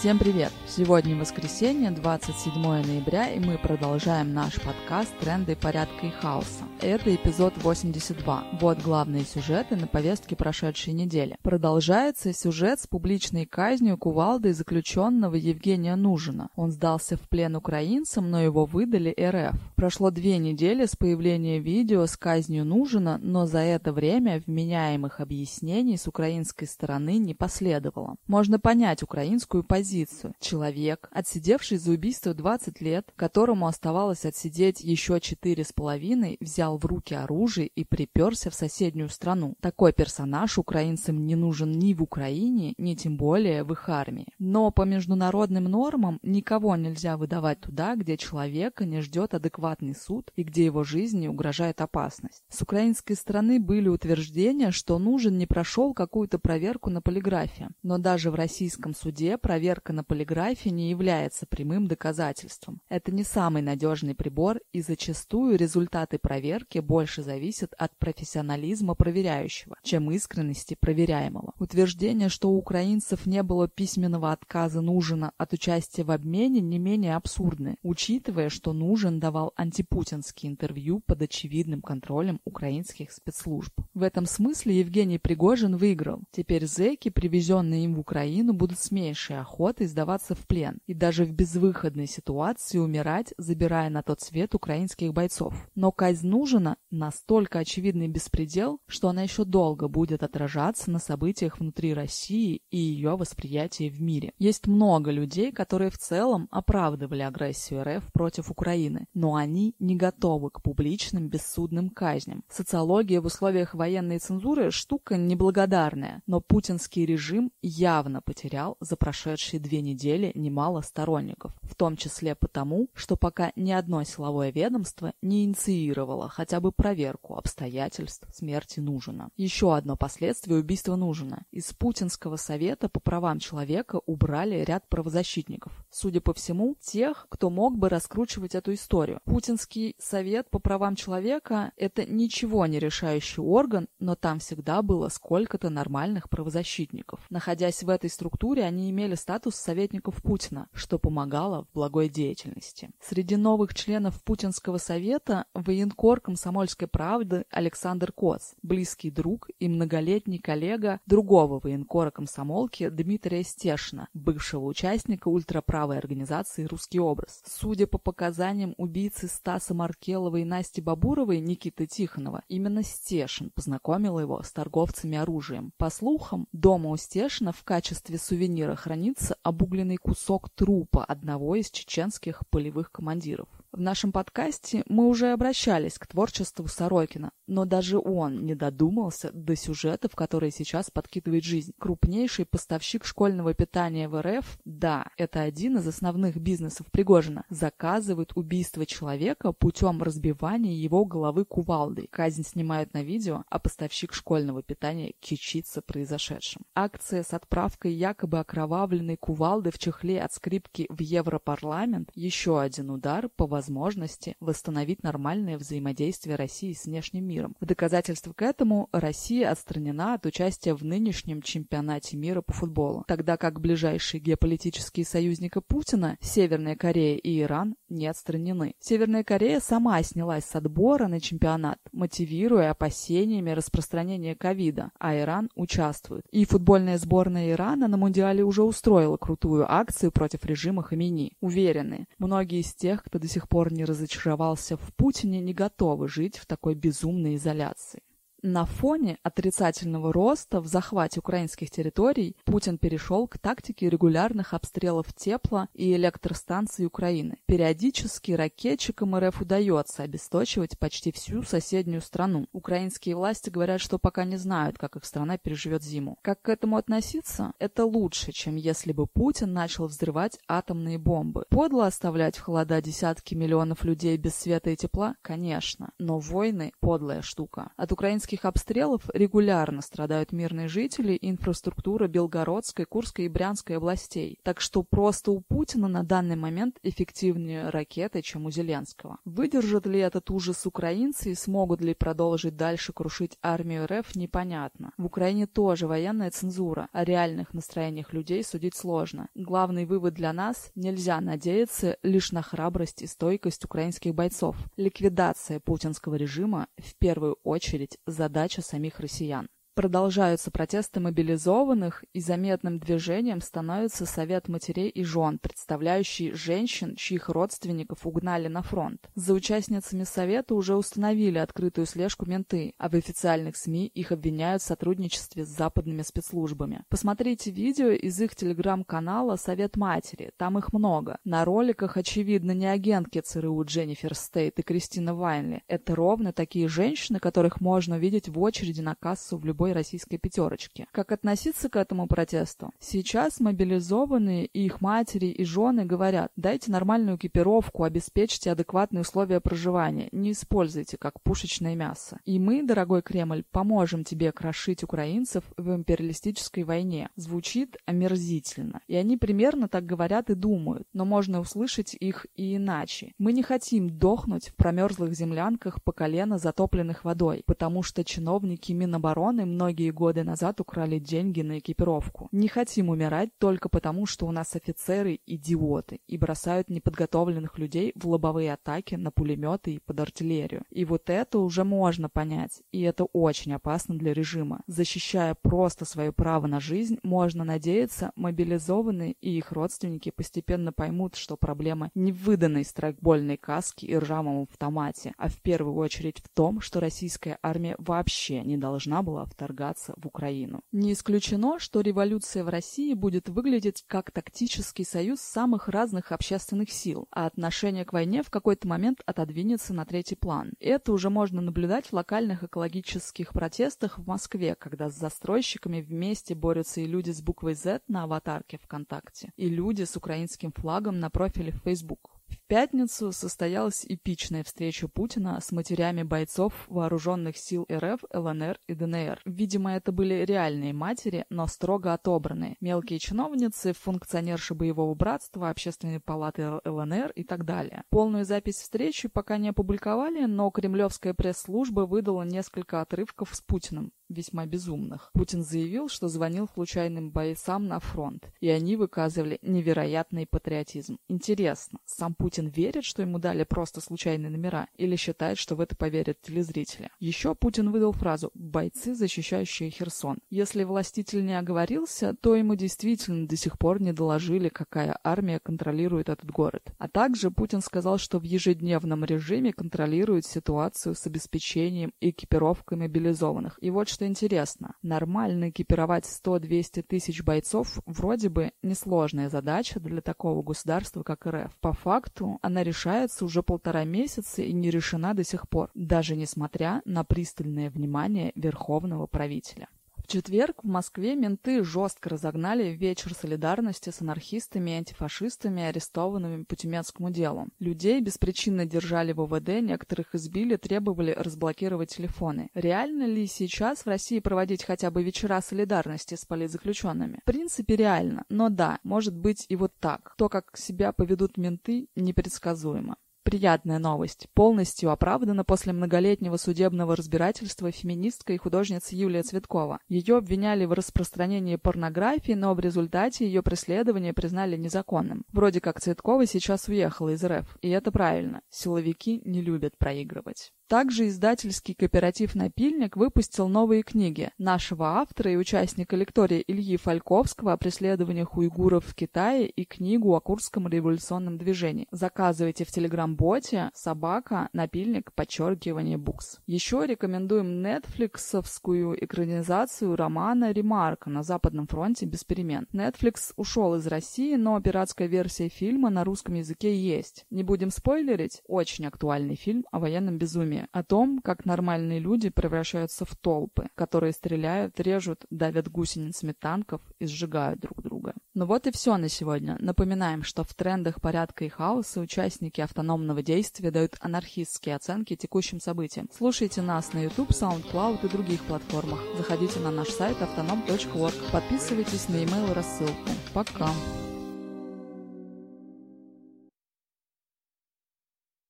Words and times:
Всем 0.00 0.18
привет! 0.18 0.50
Сегодня 0.66 1.14
воскресенье, 1.14 1.90
27 1.90 2.54
ноября, 2.62 3.34
и 3.34 3.38
мы 3.38 3.58
продолжаем 3.58 4.32
наш 4.32 4.54
подкаст 4.54 5.12
«Тренды 5.18 5.54
порядка 5.56 6.06
и 6.06 6.10
хаоса». 6.10 6.64
Это 6.80 7.14
эпизод 7.14 7.52
82. 7.58 8.44
Вот 8.62 8.78
главные 8.82 9.24
сюжеты 9.24 9.76
на 9.76 9.86
повестке 9.86 10.36
прошедшей 10.36 10.94
недели. 10.94 11.36
Продолжается 11.42 12.32
сюжет 12.32 12.80
с 12.80 12.86
публичной 12.86 13.44
казнью 13.44 13.98
кувалдой 13.98 14.54
заключенного 14.54 15.34
Евгения 15.34 15.94
Нужина. 15.96 16.48
Он 16.56 16.70
сдался 16.70 17.18
в 17.18 17.28
плен 17.28 17.54
украинцам, 17.56 18.30
но 18.30 18.40
его 18.40 18.64
выдали 18.64 19.14
РФ. 19.20 19.54
Прошло 19.76 20.10
две 20.10 20.38
недели 20.38 20.86
с 20.86 20.96
появления 20.96 21.58
видео 21.58 22.06
с 22.06 22.16
казнью 22.16 22.64
Нужина, 22.64 23.18
но 23.18 23.44
за 23.44 23.58
это 23.58 23.92
время 23.92 24.42
вменяемых 24.46 25.20
объяснений 25.20 25.98
с 25.98 26.06
украинской 26.06 26.64
стороны 26.64 27.18
не 27.18 27.34
последовало. 27.34 28.16
Можно 28.26 28.58
понять 28.58 29.02
украинскую 29.02 29.62
позицию. 29.62 29.89
Человек, 30.38 31.08
отсидевший 31.12 31.78
за 31.78 31.90
убийство 31.92 32.32
20 32.32 32.80
лет, 32.80 33.12
которому 33.16 33.66
оставалось 33.66 34.24
отсидеть 34.24 34.80
еще 34.80 35.14
4,5, 35.14 36.36
взял 36.40 36.78
в 36.78 36.84
руки 36.84 37.14
оружие 37.14 37.66
и 37.66 37.84
приперся 37.84 38.50
в 38.50 38.54
соседнюю 38.54 39.08
страну. 39.08 39.54
Такой 39.60 39.92
персонаж 39.92 40.58
украинцам 40.58 41.26
не 41.26 41.34
нужен 41.34 41.72
ни 41.72 41.92
в 41.94 42.02
Украине, 42.02 42.74
ни 42.78 42.94
тем 42.94 43.16
более 43.16 43.64
в 43.64 43.72
их 43.72 43.88
армии. 43.88 44.28
Но 44.38 44.70
по 44.70 44.82
международным 44.82 45.64
нормам 45.64 46.20
никого 46.22 46.76
нельзя 46.76 47.16
выдавать 47.16 47.60
туда, 47.60 47.96
где 47.96 48.16
человека 48.16 48.84
не 48.84 49.00
ждет 49.00 49.34
адекватный 49.34 49.94
суд 49.94 50.30
и 50.36 50.44
где 50.44 50.64
его 50.64 50.84
жизни 50.84 51.26
угрожает 51.26 51.80
опасность. 51.80 52.44
С 52.48 52.62
украинской 52.62 53.14
стороны 53.14 53.58
были 53.58 53.88
утверждения, 53.88 54.70
что 54.70 54.98
нужен 54.98 55.36
не 55.36 55.46
прошел 55.46 55.94
какую-то 55.94 56.38
проверку 56.38 56.90
на 56.90 57.02
полиграфе. 57.02 57.70
Но 57.82 57.98
даже 57.98 58.30
в 58.30 58.34
российском 58.34 58.94
суде 58.94 59.36
проверка 59.36 59.79
на 59.88 60.04
полиграфе 60.04 60.70
не 60.70 60.90
является 60.90 61.46
прямым 61.46 61.86
доказательством. 61.88 62.82
Это 62.90 63.10
не 63.10 63.24
самый 63.24 63.62
надежный 63.62 64.14
прибор 64.14 64.60
и 64.72 64.82
зачастую 64.82 65.56
результаты 65.56 66.18
проверки 66.18 66.78
больше 66.78 67.22
зависит 67.22 67.72
от 67.78 67.96
профессионализма 67.96 68.94
проверяющего, 68.94 69.76
чем 69.82 70.10
искренности 70.10 70.76
проверяемого. 70.78 71.54
Утверждение, 71.58 72.28
что 72.28 72.50
у 72.50 72.58
украинцев 72.58 73.24
не 73.26 73.42
было 73.42 73.68
письменного 73.68 74.32
отказа 74.32 74.80
Нужина 74.80 75.32
от 75.38 75.52
участия 75.52 76.04
в 76.04 76.10
обмене, 76.10 76.60
не 76.60 76.78
менее 76.78 77.16
абсурдны, 77.16 77.76
учитывая, 77.82 78.50
что 78.50 78.72
Нужин 78.72 79.20
давал 79.20 79.52
антипутинские 79.56 80.52
интервью 80.52 81.00
под 81.06 81.22
очевидным 81.22 81.80
контролем 81.80 82.40
украинских 82.44 83.12
спецслужб. 83.12 83.72
В 83.94 84.02
этом 84.02 84.26
смысле 84.26 84.78
Евгений 84.80 85.18
Пригожин 85.18 85.76
выиграл. 85.76 86.22
Теперь 86.32 86.66
зэки, 86.66 87.08
привезенные 87.08 87.84
им 87.84 87.94
в 87.94 88.00
Украину, 88.00 88.52
будут 88.52 88.78
с 88.78 88.90
меньшей 88.90 89.38
охотой 89.38 89.69
сдаваться 89.78 90.34
в 90.34 90.46
плен 90.46 90.78
и 90.86 90.94
даже 90.94 91.24
в 91.24 91.32
безвыходной 91.32 92.06
ситуации 92.06 92.78
умирать, 92.78 93.32
забирая 93.38 93.90
на 93.90 94.02
тот 94.02 94.20
свет 94.20 94.54
украинских 94.54 95.12
бойцов. 95.12 95.54
Но 95.74 95.90
казнь 95.90 96.28
Нужина 96.28 96.50
Ужина 96.50 96.76
настолько 96.90 97.60
очевидный 97.60 98.08
беспредел, 98.08 98.80
что 98.88 99.08
она 99.08 99.22
еще 99.22 99.44
долго 99.44 99.86
будет 99.86 100.24
отражаться 100.24 100.90
на 100.90 100.98
событиях 100.98 101.60
внутри 101.60 101.94
России 101.94 102.62
и 102.70 102.76
ее 102.76 103.14
восприятии 103.14 103.88
в 103.88 104.02
мире. 104.02 104.32
Есть 104.36 104.66
много 104.66 105.12
людей, 105.12 105.52
которые 105.52 105.90
в 105.90 105.98
целом 105.98 106.48
оправдывали 106.50 107.22
агрессию 107.22 107.84
РФ 107.84 108.12
против 108.12 108.50
Украины, 108.50 109.06
но 109.14 109.36
они 109.36 109.76
не 109.78 109.94
готовы 109.94 110.50
к 110.50 110.60
публичным 110.60 111.28
бессудным 111.28 111.88
казням. 111.88 112.42
Социология 112.48 113.20
в 113.20 113.26
условиях 113.26 113.74
военной 113.74 114.18
цензуры– 114.18 114.70
штука 114.72 115.16
неблагодарная, 115.16 116.20
но 116.26 116.40
путинский 116.40 117.06
режим 117.06 117.52
явно 117.62 118.22
потерял 118.22 118.76
за 118.80 118.96
прошедшие 118.96 119.59
две 119.60 119.80
недели 119.82 120.32
немало 120.34 120.80
сторонников, 120.80 121.52
в 121.62 121.74
том 121.74 121.96
числе 121.96 122.34
потому, 122.34 122.88
что 122.94 123.16
пока 123.16 123.52
ни 123.56 123.72
одно 123.72 124.02
силовое 124.04 124.50
ведомство 124.50 125.12
не 125.22 125.44
инициировало 125.44 126.28
хотя 126.28 126.60
бы 126.60 126.72
проверку 126.72 127.36
обстоятельств 127.36 128.26
смерти 128.34 128.80
Нужина. 128.80 129.30
Еще 129.36 129.74
одно 129.74 129.96
последствие 129.96 130.58
убийства 130.58 130.96
Нужина. 130.96 131.44
Из 131.50 131.72
Путинского 131.72 132.36
совета 132.36 132.88
по 132.88 133.00
правам 133.00 133.38
человека 133.38 134.00
убрали 134.06 134.64
ряд 134.64 134.88
правозащитников. 134.88 135.72
Судя 135.90 136.20
по 136.20 136.32
всему, 136.34 136.76
тех, 136.80 137.26
кто 137.28 137.50
мог 137.50 137.76
бы 137.78 137.88
раскручивать 137.88 138.54
эту 138.54 138.74
историю. 138.74 139.20
Путинский 139.24 139.96
совет 139.98 140.48
по 140.50 140.58
правам 140.58 140.96
человека– 140.96 141.72
это 141.76 142.04
ничего 142.04 142.66
не 142.66 142.78
решающий 142.78 143.40
орган, 143.40 143.88
но 143.98 144.14
там 144.14 144.38
всегда 144.38 144.82
было 144.82 145.08
сколько-то 145.08 145.70
нормальных 145.70 146.28
правозащитников. 146.28 147.20
Находясь 147.30 147.82
в 147.82 147.88
этой 147.88 148.10
структуре, 148.10 148.64
они 148.64 148.90
имели 148.90 149.14
статус 149.14 149.49
советников 149.56 150.22
Путина, 150.22 150.68
что 150.72 150.98
помогало 150.98 151.64
в 151.64 151.74
благой 151.74 152.08
деятельности. 152.08 152.90
Среди 153.00 153.36
новых 153.36 153.74
членов 153.74 154.22
Путинского 154.22 154.78
совета 154.78 155.46
военкор 155.54 156.20
«Комсомольской 156.20 156.88
правды» 156.88 157.44
Александр 157.50 158.12
Коц, 158.12 158.54
близкий 158.62 159.10
друг 159.10 159.48
и 159.58 159.68
многолетний 159.68 160.38
коллега 160.38 161.00
другого 161.06 161.60
военкора 161.60 162.10
комсомолки 162.10 162.88
Дмитрия 162.88 163.42
Стешина, 163.42 164.08
бывшего 164.14 164.64
участника 164.66 165.28
ультраправой 165.28 165.98
организации 165.98 166.64
«Русский 166.64 167.00
образ». 167.00 167.42
Судя 167.46 167.86
по 167.86 167.98
показаниям 167.98 168.74
убийцы 168.76 169.28
Стаса 169.28 169.74
Маркелова 169.74 170.36
и 170.36 170.44
Насти 170.44 170.80
Бабуровой 170.80 171.40
Никиты 171.40 171.86
Тихонова, 171.86 172.42
именно 172.48 172.82
Стешин 172.82 173.50
познакомил 173.50 174.18
его 174.18 174.42
с 174.42 174.52
торговцами 174.52 175.18
оружием. 175.18 175.72
По 175.76 175.90
слухам, 175.90 176.46
дома 176.52 176.90
у 176.90 176.96
Стешина 176.96 177.52
в 177.52 177.64
качестве 177.64 178.18
сувенира 178.18 178.74
хранится 178.74 179.36
обугленный 179.42 179.96
кусок 179.96 180.50
трупа 180.50 181.04
одного 181.04 181.56
из 181.56 181.70
чеченских 181.70 182.42
полевых 182.50 182.92
командиров. 182.92 183.48
В 183.72 183.80
нашем 183.80 184.10
подкасте 184.10 184.82
мы 184.88 185.06
уже 185.06 185.30
обращались 185.30 185.96
к 185.96 186.08
творчеству 186.08 186.66
Сорокина, 186.66 187.30
но 187.46 187.64
даже 187.64 187.98
он 187.98 188.44
не 188.44 188.56
додумался 188.56 189.30
до 189.32 189.54
сюжетов, 189.54 190.16
которые 190.16 190.50
сейчас 190.50 190.90
подкидывает 190.90 191.44
жизнь. 191.44 191.72
Крупнейший 191.78 192.46
поставщик 192.46 193.04
школьного 193.04 193.54
питания 193.54 194.08
в 194.08 194.20
РФ, 194.20 194.58
да, 194.64 195.06
это 195.16 195.42
один 195.42 195.76
из 195.78 195.86
основных 195.86 196.36
бизнесов 196.36 196.88
Пригожина, 196.90 197.44
заказывает 197.48 198.32
убийство 198.34 198.84
человека 198.84 199.52
путем 199.52 200.02
разбивания 200.02 200.74
его 200.74 201.04
головы 201.04 201.44
кувалдой. 201.44 202.08
Казнь 202.10 202.42
снимают 202.42 202.92
на 202.92 203.04
видео, 203.04 203.44
а 203.48 203.60
поставщик 203.60 204.14
школьного 204.14 204.64
питания 204.64 205.12
кичится 205.20 205.80
произошедшим. 205.80 206.62
Акция 206.74 207.22
с 207.22 207.32
отправкой 207.32 207.92
якобы 207.92 208.40
окровавленной 208.40 209.16
кувалды 209.20 209.70
в 209.70 209.78
чехле 209.78 210.20
от 210.22 210.32
скрипки 210.32 210.86
в 210.88 211.00
Европарламент– 211.00 212.10
еще 212.14 212.60
один 212.60 212.90
удар 212.90 213.28
по 213.28 213.46
возможности 213.46 214.36
восстановить 214.40 215.02
нормальное 215.02 215.58
взаимодействие 215.58 216.36
России 216.36 216.72
с 216.72 216.86
внешним 216.86 217.26
миром. 217.26 217.54
В 217.60 217.66
доказательство 217.66 218.32
к 218.32 218.42
этому 218.42 218.88
Россия 218.92 219.50
отстранена 219.50 220.14
от 220.14 220.26
участия 220.26 220.74
в 220.74 220.84
нынешнем 220.84 221.42
чемпионате 221.42 222.16
мира 222.16 222.40
по 222.40 222.52
футболу, 222.52 223.04
тогда 223.06 223.36
как 223.36 223.60
ближайшие 223.60 224.20
геополитические 224.20 225.04
союзники 225.04 225.60
Путина, 225.60 226.16
Северная 226.20 226.76
Корея 226.76 227.16
и 227.16 227.40
Иран, 227.40 227.76
не 227.88 228.06
отстранены. 228.06 228.74
Северная 228.80 229.24
Корея 229.24 229.60
сама 229.60 230.02
снялась 230.02 230.44
с 230.44 230.56
отбора 230.56 231.08
на 231.08 231.20
чемпионат, 231.20 231.78
мотивируя 231.92 232.70
опасениями 232.70 233.50
распространения 233.50 234.34
ковида, 234.34 234.92
а 234.98 235.16
Иран 235.16 235.50
участвует. 235.54 236.24
И 236.30 236.44
футбольная 236.44 236.98
сборная 236.98 237.50
Ирана 237.50 237.86
на 237.88 237.96
Мундиале 237.96 238.42
уже 238.42 238.62
устроила 238.62 239.09
крутую 239.16 239.70
акцию 239.70 240.12
против 240.12 240.44
режима 240.44 240.82
Хамини. 240.82 241.36
Уверены, 241.40 242.06
многие 242.18 242.60
из 242.60 242.74
тех, 242.74 243.02
кто 243.04 243.18
до 243.18 243.28
сих 243.28 243.48
пор 243.48 243.72
не 243.72 243.84
разочаровался 243.84 244.76
в 244.76 244.94
Путине, 244.96 245.40
не 245.40 245.54
готовы 245.54 246.08
жить 246.08 246.36
в 246.36 246.46
такой 246.46 246.74
безумной 246.74 247.36
изоляции. 247.36 248.02
На 248.42 248.64
фоне 248.64 249.18
отрицательного 249.22 250.14
роста 250.14 250.62
в 250.62 250.66
захвате 250.66 251.20
украинских 251.20 251.70
территорий 251.70 252.36
Путин 252.46 252.78
перешел 252.78 253.28
к 253.28 253.36
тактике 253.36 253.90
регулярных 253.90 254.54
обстрелов 254.54 255.12
тепла 255.12 255.68
и 255.74 255.94
электростанций 255.94 256.86
Украины. 256.86 257.36
Периодически 257.44 258.32
ракетчикам 258.32 259.14
РФ 259.14 259.42
удается 259.42 260.04
обесточивать 260.04 260.78
почти 260.78 261.12
всю 261.12 261.42
соседнюю 261.42 262.00
страну. 262.00 262.46
Украинские 262.52 263.14
власти 263.14 263.50
говорят, 263.50 263.82
что 263.82 263.98
пока 263.98 264.24
не 264.24 264.38
знают, 264.38 264.78
как 264.78 264.96
их 264.96 265.04
страна 265.04 265.36
переживет 265.36 265.82
зиму. 265.82 266.16
Как 266.22 266.40
к 266.40 266.48
этому 266.48 266.78
относиться? 266.78 267.52
Это 267.58 267.84
лучше, 267.84 268.32
чем 268.32 268.56
если 268.56 268.92
бы 268.92 269.06
Путин 269.06 269.52
начал 269.52 269.86
взрывать 269.86 270.38
атомные 270.48 270.96
бомбы. 270.96 271.44
Подло 271.50 271.86
оставлять 271.86 272.38
в 272.38 272.42
холода 272.42 272.80
десятки 272.80 273.34
миллионов 273.34 273.84
людей 273.84 274.16
без 274.16 274.34
света 274.34 274.70
и 274.70 274.76
тепла? 274.76 275.14
Конечно. 275.20 275.90
Но 275.98 276.18
войны– 276.18 276.72
подлая 276.80 277.20
штука. 277.20 277.72
От 277.76 277.92
украинских 277.92 278.29
артиллерийских 278.30 278.44
обстрелов 278.44 279.02
регулярно 279.12 279.82
страдают 279.82 280.32
мирные 280.32 280.68
жители 280.68 281.14
и 281.14 281.30
инфраструктура 281.30 282.06
Белгородской, 282.06 282.84
Курской 282.84 283.26
и 283.26 283.28
Брянской 283.28 283.76
областей. 283.76 284.38
Так 284.42 284.60
что 284.60 284.82
просто 284.82 285.32
у 285.32 285.40
Путина 285.40 285.88
на 285.88 286.02
данный 286.02 286.36
момент 286.36 286.78
эффективнее 286.82 287.70
ракеты, 287.70 288.22
чем 288.22 288.46
у 288.46 288.50
Зеленского. 288.50 289.18
Выдержат 289.24 289.86
ли 289.86 289.98
этот 289.98 290.30
ужас 290.30 290.66
украинцы 290.66 291.32
и 291.32 291.34
смогут 291.34 291.80
ли 291.80 291.94
продолжить 291.94 292.56
дальше 292.56 292.92
крушить 292.92 293.36
армию 293.42 293.86
РФ, 293.86 294.14
непонятно. 294.16 294.92
В 294.96 295.06
Украине 295.06 295.46
тоже 295.46 295.86
военная 295.86 296.30
цензура, 296.30 296.88
о 296.92 297.04
реальных 297.04 297.54
настроениях 297.54 298.12
людей 298.12 298.44
судить 298.44 298.74
сложно. 298.74 299.28
Главный 299.34 299.86
вывод 299.86 300.14
для 300.14 300.32
нас– 300.32 300.70
нельзя 300.74 301.20
надеяться 301.20 301.96
лишь 302.02 302.32
на 302.32 302.42
храбрость 302.42 303.02
и 303.02 303.06
стойкость 303.06 303.64
украинских 303.64 304.14
бойцов. 304.14 304.56
Ликвидация 304.76 305.60
путинского 305.60 306.14
режима 306.14 306.66
в 306.76 306.94
первую 306.96 307.36
очередь 307.42 307.98
задача 308.20 308.60
самих 308.60 309.00
россиян. 309.00 309.48
Продолжаются 309.74 310.50
протесты 310.50 311.00
мобилизованных, 311.00 312.04
и 312.12 312.20
заметным 312.20 312.78
движением 312.78 313.40
становится 313.40 314.04
Совет 314.04 314.48
матерей 314.48 314.88
и 314.88 315.04
жен, 315.04 315.38
представляющий 315.38 316.32
женщин, 316.32 316.96
чьих 316.96 317.28
родственников 317.28 318.04
угнали 318.04 318.48
на 318.48 318.62
фронт. 318.62 319.08
За 319.14 319.32
участницами 319.32 320.02
Совета 320.02 320.54
уже 320.54 320.74
установили 320.74 321.38
открытую 321.38 321.86
слежку 321.86 322.26
менты, 322.26 322.74
а 322.78 322.88
в 322.88 322.94
официальных 322.94 323.56
СМИ 323.56 323.86
их 323.86 324.12
обвиняют 324.12 324.62
в 324.62 324.66
сотрудничестве 324.66 325.44
с 325.44 325.48
западными 325.48 326.02
спецслужбами. 326.02 326.84
Посмотрите 326.88 327.50
видео 327.50 327.90
из 327.90 328.20
их 328.20 328.34
телеграм-канала 328.34 329.36
«Совет 329.36 329.76
матери», 329.76 330.32
там 330.36 330.58
их 330.58 330.72
много. 330.72 331.18
На 331.24 331.44
роликах, 331.44 331.96
очевидно, 331.96 332.52
не 332.52 332.66
агентки 332.66 333.20
ЦРУ 333.20 333.64
Дженнифер 333.64 334.14
Стейт 334.14 334.58
и 334.58 334.62
Кристина 334.62 335.14
Вайнли. 335.14 335.62
Это 335.68 335.94
ровно 335.94 336.32
такие 336.32 336.68
женщины, 336.68 337.18
которых 337.18 337.60
можно 337.60 337.96
увидеть 337.96 338.28
в 338.28 338.40
очереди 338.40 338.80
на 338.80 338.94
кассу 338.94 339.38
в 339.38 339.44
любой 339.60 339.72
российской 339.72 340.16
пятерочки. 340.16 340.86
Как 340.90 341.12
относиться 341.12 341.68
к 341.68 341.76
этому 341.76 342.06
протесту? 342.06 342.70
Сейчас 342.80 343.40
мобилизованные 343.40 344.46
и 344.46 344.64
их 344.64 344.80
матери 344.80 345.26
и 345.26 345.44
жены 345.44 345.84
говорят, 345.84 346.32
дайте 346.36 346.72
нормальную 346.72 347.18
экипировку, 347.18 347.84
обеспечьте 347.84 348.52
адекватные 348.52 349.02
условия 349.02 349.38
проживания, 349.40 350.08
не 350.12 350.32
используйте 350.32 350.96
как 350.96 351.20
пушечное 351.22 351.74
мясо. 351.74 352.20
И 352.24 352.38
мы, 352.38 352.62
дорогой 352.62 353.02
Кремль, 353.02 353.44
поможем 353.50 354.02
тебе 354.02 354.32
крошить 354.32 354.82
украинцев 354.82 355.44
в 355.58 355.74
империалистической 355.74 356.64
войне. 356.64 357.10
Звучит 357.16 357.76
омерзительно. 357.84 358.80
И 358.88 358.96
они 358.96 359.18
примерно 359.18 359.68
так 359.68 359.84
говорят 359.84 360.30
и 360.30 360.34
думают, 360.34 360.88
но 360.94 361.04
можно 361.04 361.38
услышать 361.38 361.94
их 362.00 362.26
и 362.34 362.56
иначе. 362.56 363.12
Мы 363.18 363.34
не 363.34 363.42
хотим 363.42 363.90
дохнуть 363.90 364.48
в 364.48 364.54
промерзлых 364.56 365.12
землянках 365.12 365.82
по 365.82 365.92
колено 365.92 366.38
затопленных 366.38 367.04
водой, 367.04 367.42
потому 367.44 367.82
что 367.82 368.04
чиновники 368.04 368.72
Минобороны 368.72 369.49
многие 369.50 369.90
годы 369.90 370.24
назад 370.24 370.60
украли 370.60 370.98
деньги 370.98 371.42
на 371.42 371.58
экипировку. 371.58 372.28
Не 372.32 372.48
хотим 372.48 372.88
умирать 372.88 373.30
только 373.38 373.68
потому, 373.68 374.06
что 374.06 374.26
у 374.26 374.32
нас 374.32 374.56
офицеры 374.56 375.20
идиоты 375.26 376.00
и 376.06 376.16
бросают 376.16 376.70
неподготовленных 376.70 377.58
людей 377.58 377.92
в 377.94 378.08
лобовые 378.08 378.52
атаки 378.52 378.94
на 378.94 379.10
пулеметы 379.10 379.74
и 379.74 379.78
под 379.78 380.00
артиллерию. 380.00 380.64
И 380.70 380.84
вот 380.84 381.10
это 381.10 381.38
уже 381.38 381.64
можно 381.64 382.08
понять, 382.08 382.62
и 382.72 382.80
это 382.82 383.04
очень 383.04 383.52
опасно 383.52 383.98
для 383.98 384.14
режима. 384.14 384.62
Защищая 384.66 385.34
просто 385.34 385.84
свое 385.84 386.12
право 386.12 386.46
на 386.46 386.60
жизнь, 386.60 386.98
можно 387.02 387.44
надеяться, 387.44 388.12
мобилизованные 388.16 389.16
и 389.20 389.36
их 389.36 389.52
родственники 389.52 390.10
постепенно 390.10 390.72
поймут, 390.72 391.16
что 391.16 391.36
проблема 391.36 391.90
не 391.94 392.12
в 392.12 392.22
выданной 392.24 392.64
страйкбольной 392.64 393.36
каске 393.36 393.86
и 393.86 393.96
ржавом 393.96 394.42
автомате, 394.42 395.12
а 395.16 395.28
в 395.28 395.40
первую 395.42 395.74
очередь 395.76 396.18
в 396.18 396.28
том, 396.28 396.60
что 396.60 396.80
российская 396.80 397.38
армия 397.42 397.74
вообще 397.78 398.42
не 398.42 398.56
должна 398.56 399.02
была 399.02 399.22
вторгаться 399.40 399.94
в 399.96 400.06
Украину. 400.06 400.62
Не 400.70 400.92
исключено, 400.92 401.58
что 401.58 401.80
революция 401.80 402.44
в 402.44 402.50
России 402.50 402.92
будет 402.92 403.30
выглядеть 403.30 403.84
как 403.86 404.10
тактический 404.10 404.84
союз 404.84 405.20
самых 405.20 405.68
разных 405.68 406.12
общественных 406.12 406.70
сил, 406.70 407.08
а 407.10 407.24
отношение 407.24 407.86
к 407.86 407.94
войне 407.94 408.22
в 408.22 408.28
какой-то 408.28 408.68
момент 408.68 409.00
отодвинется 409.06 409.72
на 409.72 409.86
третий 409.86 410.14
план. 410.14 410.52
Это 410.60 410.92
уже 410.92 411.08
можно 411.08 411.40
наблюдать 411.40 411.86
в 411.86 411.94
локальных 411.94 412.44
экологических 412.44 413.32
протестах 413.32 413.98
в 413.98 414.06
Москве, 414.06 414.54
когда 414.56 414.90
с 414.90 414.98
застройщиками 414.98 415.80
вместе 415.80 416.34
борются 416.34 416.82
и 416.82 416.86
люди 416.86 417.10
с 417.10 417.22
буквой 417.22 417.54
Z 417.54 417.80
на 417.88 418.02
аватарке 418.02 418.58
ВКонтакте, 418.58 419.32
и 419.36 419.48
люди 419.48 419.84
с 419.84 419.96
украинским 419.96 420.52
флагом 420.52 421.00
на 421.00 421.08
профиле 421.08 421.52
в 421.52 421.62
Facebook. 421.64 422.10
Пятницу 422.50 423.12
состоялась 423.12 423.86
эпичная 423.86 424.42
встреча 424.42 424.88
Путина 424.88 425.38
с 425.40 425.52
матерями 425.52 426.02
бойцов 426.02 426.52
вооруженных 426.66 427.36
сил 427.36 427.64
РФ, 427.72 428.00
ЛНР 428.12 428.58
и 428.66 428.74
ДНР. 428.74 429.20
Видимо, 429.24 429.76
это 429.76 429.92
были 429.92 430.24
реальные 430.24 430.72
матери, 430.72 431.26
но 431.30 431.46
строго 431.46 431.94
отобранные. 431.94 432.56
Мелкие 432.60 432.98
чиновницы, 432.98 433.72
функционерши 433.72 434.54
боевого 434.54 434.96
братства, 434.96 435.48
общественной 435.48 436.00
палаты 436.00 436.60
ЛНР 436.64 437.12
и 437.14 437.22
так 437.22 437.44
далее. 437.44 437.84
Полную 437.88 438.24
запись 438.24 438.56
встречи 438.56 439.06
пока 439.06 439.38
не 439.38 439.50
опубликовали, 439.50 440.24
но 440.24 440.50
кремлевская 440.50 441.14
пресс-служба 441.14 441.82
выдала 441.82 442.24
несколько 442.24 442.80
отрывков 442.80 443.32
с 443.32 443.40
Путиным 443.42 443.92
весьма 444.10 444.44
безумных. 444.46 445.10
Путин 445.14 445.42
заявил, 445.42 445.88
что 445.88 446.08
звонил 446.08 446.48
случайным 446.52 447.10
бойцам 447.10 447.66
на 447.66 447.80
фронт, 447.80 448.30
и 448.40 448.48
они 448.48 448.76
выказывали 448.76 449.38
невероятный 449.42 450.26
патриотизм. 450.26 450.98
Интересно, 451.08 451.78
сам 451.86 452.14
Путин 452.14 452.39
верит, 452.48 452.84
что 452.84 453.02
ему 453.02 453.18
дали 453.18 453.44
просто 453.44 453.80
случайные 453.80 454.30
номера, 454.30 454.68
или 454.76 454.96
считает, 454.96 455.38
что 455.38 455.56
в 455.56 455.60
это 455.60 455.76
поверят 455.76 456.20
телезрители? 456.22 456.90
Еще 456.98 457.34
Путин 457.34 457.70
выдал 457.70 457.92
фразу 457.92 458.30
«бойцы, 458.34 458.94
защищающие 458.94 459.70
Херсон». 459.70 460.18
Если 460.30 460.64
властитель 460.64 461.24
не 461.24 461.38
оговорился, 461.38 462.14
то 462.20 462.34
ему 462.34 462.54
действительно 462.54 463.26
до 463.26 463.36
сих 463.36 463.58
пор 463.58 463.80
не 463.80 463.92
доложили, 463.92 464.48
какая 464.48 464.98
армия 465.02 465.40
контролирует 465.40 466.08
этот 466.08 466.30
город. 466.30 466.72
А 466.78 466.88
также 466.88 467.30
Путин 467.30 467.60
сказал, 467.60 467.98
что 467.98 468.18
в 468.18 468.24
ежедневном 468.24 469.04
режиме 469.04 469.52
контролирует 469.52 470.26
ситуацию 470.26 470.94
с 470.94 471.06
обеспечением 471.06 471.92
и 472.00 472.10
экипировкой 472.10 472.78
мобилизованных. 472.78 473.58
И 473.60 473.70
вот 473.70 473.88
что 473.88 474.06
интересно. 474.06 474.74
Нормально 474.82 475.50
экипировать 475.50 476.04
100-200 476.04 476.82
тысяч 476.82 477.22
бойцов 477.22 477.78
вроде 477.86 478.28
бы 478.28 478.52
несложная 478.62 479.28
задача 479.28 479.80
для 479.80 480.00
такого 480.00 480.42
государства, 480.42 481.02
как 481.02 481.26
РФ. 481.26 481.56
По 481.60 481.72
факту 481.72 482.29
она 482.42 482.62
решается 482.62 483.24
уже 483.24 483.42
полтора 483.42 483.84
месяца 483.84 484.42
и 484.42 484.52
не 484.52 484.70
решена 484.70 485.14
до 485.14 485.24
сих 485.24 485.48
пор, 485.48 485.70
даже 485.74 486.16
несмотря 486.16 486.82
на 486.84 487.04
пристальное 487.04 487.70
внимание 487.70 488.32
верховного 488.34 489.06
правителя 489.06 489.68
четверг 490.10 490.64
в 490.64 490.66
Москве 490.66 491.14
менты 491.14 491.62
жестко 491.62 492.10
разогнали 492.10 492.70
вечер 492.70 493.14
солидарности 493.14 493.90
с 493.90 494.00
анархистами 494.02 494.72
и 494.72 494.74
антифашистами, 494.74 495.62
арестованными 495.62 496.42
по 496.42 496.56
тюменскому 496.56 497.10
делу. 497.10 497.46
Людей 497.60 498.00
беспричинно 498.00 498.66
держали 498.66 499.12
в 499.12 499.20
ОВД, 499.20 499.62
некоторых 499.62 500.14
избили, 500.16 500.56
требовали 500.56 501.12
разблокировать 501.16 501.94
телефоны. 501.94 502.50
Реально 502.54 503.04
ли 503.04 503.26
сейчас 503.26 503.84
в 503.84 503.86
России 503.86 504.18
проводить 504.18 504.64
хотя 504.64 504.90
бы 504.90 505.04
вечера 505.04 505.40
солидарности 505.40 506.16
с 506.16 506.24
политзаключенными? 506.24 507.20
В 507.22 507.24
принципе, 507.24 507.76
реально. 507.76 508.24
Но 508.28 508.48
да, 508.48 508.80
может 508.82 509.16
быть 509.16 509.46
и 509.48 509.54
вот 509.54 509.72
так. 509.78 510.14
То, 510.18 510.28
как 510.28 510.56
себя 510.56 510.92
поведут 510.92 511.36
менты, 511.36 511.88
непредсказуемо. 511.94 512.96
Приятная 513.22 513.78
новость. 513.78 514.28
Полностью 514.32 514.90
оправдана 514.90 515.44
после 515.44 515.74
многолетнего 515.74 516.38
судебного 516.38 516.96
разбирательства 516.96 517.70
феминистка 517.70 518.32
и 518.32 518.38
художница 518.38 518.96
Юлия 518.96 519.22
Цветкова. 519.22 519.78
Ее 519.88 520.16
обвиняли 520.16 520.64
в 520.64 520.72
распространении 520.72 521.56
порнографии, 521.56 522.32
но 522.32 522.54
в 522.54 522.60
результате 522.60 523.26
ее 523.26 523.42
преследование 523.42 524.14
признали 524.14 524.56
незаконным. 524.56 525.24
Вроде 525.32 525.60
как 525.60 525.80
Цветкова 525.80 526.24
сейчас 526.24 526.68
уехала 526.68 527.10
из 527.10 527.22
РФ, 527.22 527.58
и 527.60 527.68
это 527.68 527.92
правильно. 527.92 528.40
Силовики 528.48 529.20
не 529.26 529.42
любят 529.42 529.76
проигрывать. 529.76 530.52
Также 530.70 531.08
издательский 531.08 531.74
кооператив 531.74 532.36
«Напильник» 532.36 532.96
выпустил 532.96 533.48
новые 533.48 533.82
книги 533.82 534.30
нашего 534.38 535.00
автора 535.00 535.32
и 535.32 535.36
участника 535.36 535.96
лектория 535.96 536.44
Ильи 536.46 536.76
Фальковского 536.76 537.54
о 537.54 537.56
преследованиях 537.56 538.36
уйгуров 538.36 538.84
в 538.86 538.94
Китае 538.94 539.48
и 539.48 539.64
книгу 539.64 540.14
о 540.14 540.20
Курском 540.20 540.68
революционном 540.68 541.38
движении. 541.38 541.88
Заказывайте 541.90 542.64
в 542.64 542.70
телеграм-боте 542.70 543.72
собака 543.74 544.48
напильник 544.52 545.12
подчеркивание 545.12 545.98
букс. 545.98 546.38
Еще 546.46 546.86
рекомендуем 546.86 547.62
нетфликсовскую 547.62 549.04
экранизацию 549.04 549.96
романа 549.96 550.52
«Ремарка» 550.52 551.10
на 551.10 551.24
Западном 551.24 551.66
фронте 551.66 552.06
без 552.06 552.22
перемен. 552.22 552.68
Netflix 552.72 553.32
ушел 553.34 553.74
из 553.74 553.88
России, 553.88 554.36
но 554.36 554.60
пиратская 554.60 555.08
версия 555.08 555.48
фильма 555.48 555.90
на 555.90 556.04
русском 556.04 556.36
языке 556.36 556.76
есть. 556.76 557.26
Не 557.30 557.42
будем 557.42 557.70
спойлерить, 557.70 558.42
очень 558.46 558.86
актуальный 558.86 559.34
фильм 559.34 559.64
о 559.72 559.80
военном 559.80 560.16
безумии 560.16 560.59
о 560.72 560.82
том, 560.82 561.20
как 561.22 561.44
нормальные 561.44 561.98
люди 561.98 562.28
превращаются 562.28 563.04
в 563.04 563.16
толпы, 563.16 563.68
которые 563.74 564.12
стреляют, 564.12 564.78
режут, 564.80 565.24
давят 565.30 565.68
гусеницами 565.68 566.32
танков 566.32 566.80
и 566.98 567.06
сжигают 567.06 567.60
друг 567.60 567.82
друга. 567.82 568.14
Ну 568.34 568.46
вот 568.46 568.66
и 568.66 568.72
все 568.72 568.96
на 568.96 569.08
сегодня. 569.08 569.56
Напоминаем, 569.60 570.22
что 570.22 570.44
в 570.44 570.54
трендах 570.54 571.00
порядка 571.00 571.44
и 571.44 571.48
хаоса 571.48 572.00
участники 572.00 572.60
автономного 572.60 573.22
действия 573.22 573.70
дают 573.70 573.96
анархистские 574.00 574.76
оценки 574.76 575.16
текущим 575.16 575.60
событиям. 575.60 576.08
Слушайте 576.16 576.62
нас 576.62 576.92
на 576.92 577.02
YouTube, 577.02 577.30
SoundCloud 577.30 578.04
и 578.04 578.08
других 578.08 578.42
платформах. 578.44 579.00
Заходите 579.16 579.60
на 579.60 579.70
наш 579.70 579.88
сайт 579.88 580.20
автоном.org. 580.22 581.14
Подписывайтесь 581.32 582.08
на 582.08 582.16
email 582.16 582.52
рассылку. 582.54 583.10
Пока! 583.34 583.70